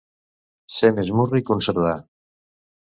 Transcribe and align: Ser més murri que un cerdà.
Ser 0.77 0.91
més 1.01 1.11
murri 1.21 1.45
que 1.51 1.57
un 1.59 1.65
cerdà. 1.69 1.95